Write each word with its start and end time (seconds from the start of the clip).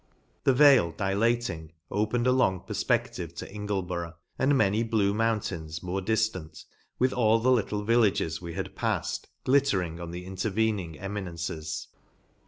The 0.45 0.53
vale, 0.55 0.93
dilating, 0.93 1.73
opened 1.91 2.25
a 2.25 2.31
long 2.31 2.61
perfpedive 2.61 3.35
to 3.35 3.53
Ingleborough 3.55 4.15
many 4.39 4.81
blue 4.81 5.13
mountains 5.13 5.83
more 5.83 6.01
diftant, 6.01 6.65
with 6.97 7.11
202 7.11 7.11
ENGLAND. 7.11 7.11
with 7.11 7.13
all 7.13 7.37
the 7.37 7.51
little 7.51 7.83
villages 7.83 8.41
we 8.41 8.53
had 8.55 8.75
pafTed, 8.75 9.25
glittering 9.43 9.99
on 9.99 10.09
the 10.09 10.25
intervening 10.25 10.97
eminences. 10.97 11.89